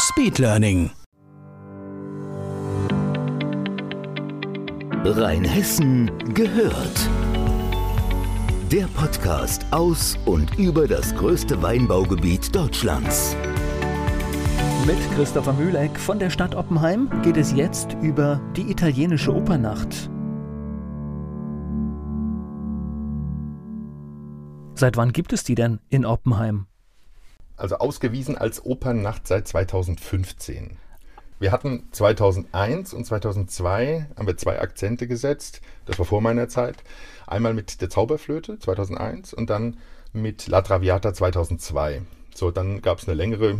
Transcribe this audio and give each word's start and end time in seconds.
Speedlearning. 0.00 0.92
Rheinhessen 5.04 6.08
gehört. 6.34 7.10
Der 8.70 8.86
Podcast 8.94 9.66
aus 9.72 10.16
und 10.24 10.56
über 10.56 10.86
das 10.86 11.12
größte 11.16 11.60
Weinbaugebiet 11.62 12.54
Deutschlands. 12.54 13.34
Mit 14.86 14.98
Christopher 15.16 15.52
Mühleck 15.54 15.98
von 15.98 16.20
der 16.20 16.30
Stadt 16.30 16.54
Oppenheim 16.54 17.10
geht 17.24 17.36
es 17.36 17.52
jetzt 17.52 17.96
über 18.00 18.40
die 18.56 18.70
italienische 18.70 19.34
Opernacht. 19.34 20.08
Seit 24.74 24.96
wann 24.96 25.12
gibt 25.12 25.32
es 25.32 25.42
die 25.42 25.56
denn 25.56 25.80
in 25.88 26.06
Oppenheim? 26.06 26.67
Also 27.58 27.78
ausgewiesen 27.78 28.38
als 28.38 28.64
Opernnacht 28.64 29.26
seit 29.26 29.48
2015. 29.48 30.78
Wir 31.40 31.52
hatten 31.52 31.88
2001 31.92 32.94
und 32.94 33.04
2002 33.04 34.06
haben 34.16 34.26
wir 34.26 34.36
zwei 34.36 34.60
Akzente 34.60 35.06
gesetzt. 35.06 35.60
Das 35.86 35.98
war 35.98 36.06
vor 36.06 36.20
meiner 36.20 36.48
Zeit. 36.48 36.76
Einmal 37.26 37.54
mit 37.54 37.80
der 37.80 37.90
Zauberflöte 37.90 38.58
2001 38.58 39.34
und 39.34 39.50
dann 39.50 39.76
mit 40.12 40.46
La 40.48 40.62
Traviata 40.62 41.12
2002. 41.12 42.02
So, 42.34 42.50
dann 42.50 42.80
gab 42.80 42.98
es 42.98 43.08
eine 43.08 43.14
längere 43.14 43.58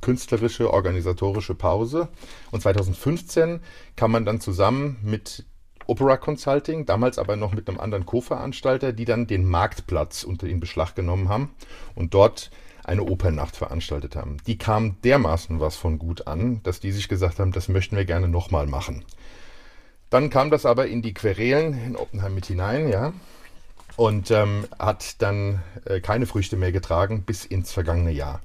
künstlerische, 0.00 0.72
organisatorische 0.72 1.54
Pause. 1.54 2.08
Und 2.50 2.62
2015 2.62 3.60
kam 3.96 4.12
man 4.12 4.24
dann 4.24 4.40
zusammen 4.40 4.98
mit 5.02 5.44
Opera 5.86 6.16
Consulting, 6.16 6.84
damals 6.84 7.18
aber 7.18 7.36
noch 7.36 7.52
mit 7.52 7.68
einem 7.68 7.78
anderen 7.78 8.06
Co-Veranstalter, 8.06 8.92
die 8.92 9.04
dann 9.04 9.26
den 9.26 9.48
Marktplatz 9.48 10.24
unter 10.24 10.48
in 10.48 10.60
Beschlag 10.60 10.94
genommen 10.94 11.28
haben 11.28 11.50
und 11.94 12.14
dort 12.14 12.50
eine 12.86 13.02
Opernnacht 13.02 13.56
veranstaltet 13.56 14.16
haben. 14.16 14.38
Die 14.46 14.58
kam 14.58 15.00
dermaßen 15.02 15.60
was 15.60 15.76
von 15.76 15.98
gut 15.98 16.26
an, 16.26 16.60
dass 16.62 16.80
die 16.80 16.92
sich 16.92 17.08
gesagt 17.08 17.38
haben, 17.38 17.52
das 17.52 17.68
möchten 17.68 17.96
wir 17.96 18.04
gerne 18.04 18.28
nochmal 18.28 18.66
machen. 18.66 19.04
Dann 20.10 20.30
kam 20.30 20.50
das 20.50 20.64
aber 20.64 20.86
in 20.86 21.02
die 21.02 21.14
Querelen 21.14 21.74
in 21.84 21.96
Oppenheim 21.96 22.34
mit 22.34 22.46
hinein, 22.46 22.88
ja, 22.88 23.12
und 23.96 24.30
ähm, 24.30 24.66
hat 24.78 25.20
dann 25.22 25.62
äh, 25.84 26.00
keine 26.00 26.26
Früchte 26.26 26.56
mehr 26.56 26.70
getragen 26.70 27.22
bis 27.22 27.44
ins 27.44 27.72
vergangene 27.72 28.12
Jahr. 28.12 28.40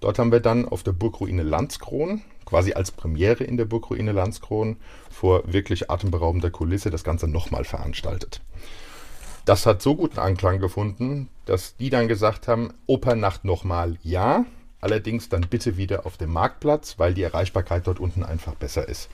Dort 0.00 0.18
haben 0.18 0.32
wir 0.32 0.40
dann 0.40 0.66
auf 0.66 0.82
der 0.82 0.92
Burgruine 0.92 1.42
Landskron, 1.42 2.22
quasi 2.44 2.72
als 2.72 2.90
Premiere 2.90 3.44
in 3.44 3.56
der 3.56 3.66
Burgruine 3.66 4.12
Landskron, 4.12 4.76
vor 5.10 5.42
wirklich 5.52 5.90
atemberaubender 5.90 6.50
Kulisse 6.50 6.90
das 6.90 7.04
Ganze 7.04 7.28
nochmal 7.28 7.64
veranstaltet. 7.64 8.40
Das 9.44 9.66
hat 9.66 9.82
so 9.82 9.96
guten 9.96 10.18
Anklang 10.18 10.58
gefunden, 10.58 11.28
dass 11.50 11.76
die 11.76 11.90
dann 11.90 12.06
gesagt 12.06 12.46
haben, 12.46 12.72
Opernacht 12.86 13.44
nochmal 13.44 13.98
ja, 14.04 14.44
allerdings 14.80 15.28
dann 15.28 15.48
bitte 15.50 15.76
wieder 15.76 16.06
auf 16.06 16.16
dem 16.16 16.32
Marktplatz, 16.32 17.00
weil 17.00 17.12
die 17.12 17.24
Erreichbarkeit 17.24 17.88
dort 17.88 17.98
unten 17.98 18.22
einfach 18.22 18.54
besser 18.54 18.88
ist. 18.88 19.10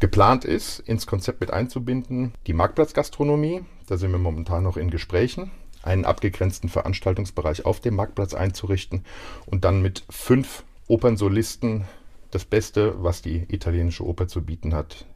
Geplant 0.00 0.44
ist, 0.44 0.80
ins 0.80 1.06
Konzept 1.06 1.40
mit 1.40 1.52
einzubinden, 1.52 2.32
die 2.48 2.52
Marktplatzgastronomie, 2.52 3.64
da 3.86 3.96
sind 3.96 4.10
wir 4.10 4.18
momentan 4.18 4.64
noch 4.64 4.76
in 4.76 4.90
Gesprächen, 4.90 5.52
einen 5.84 6.04
abgegrenzten 6.04 6.68
Veranstaltungsbereich 6.68 7.64
auf 7.64 7.78
dem 7.78 7.94
Marktplatz 7.94 8.34
einzurichten 8.34 9.04
und 9.46 9.64
dann 9.64 9.80
mit 9.80 10.02
fünf 10.10 10.64
Opernsolisten 10.88 11.84
das 12.32 12.44
Beste, 12.44 13.04
was 13.04 13.22
die 13.22 13.46
italienische 13.54 14.04
Oper 14.04 14.26
zu 14.26 14.42
bieten 14.42 14.74
hat, 14.74 15.06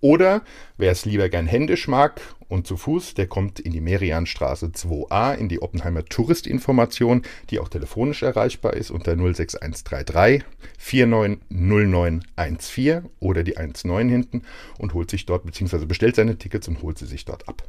Oder 0.00 0.42
wer 0.78 0.90
es 0.90 1.04
lieber 1.04 1.28
gern 1.28 1.46
händisch 1.46 1.86
mag 1.86 2.20
und 2.48 2.66
zu 2.66 2.76
Fuß, 2.76 3.14
der 3.14 3.28
kommt 3.28 3.60
in 3.60 3.70
die 3.70 3.80
Merianstraße 3.80 4.66
2a 4.66 5.36
in 5.36 5.48
die 5.48 5.62
Oppenheimer 5.62 6.04
Touristinformation, 6.04 7.22
die 7.50 7.60
auch 7.60 7.68
telefonisch 7.68 8.24
erreichbar 8.24 8.74
ist 8.74 8.90
unter 8.90 9.14
06133 9.14 10.42
490914 10.76 13.04
oder 13.20 13.44
die 13.44 13.54
19 13.54 14.08
hinten 14.08 14.42
und 14.78 14.92
holt 14.92 15.08
sich 15.08 15.24
dort 15.24 15.46
bzw. 15.46 15.86
bestellt 15.86 16.16
seine 16.16 16.36
Tickets 16.36 16.66
und 16.66 16.82
holt 16.82 16.98
sie 16.98 17.06
sich 17.06 17.24
dort 17.24 17.48
ab. 17.48 17.62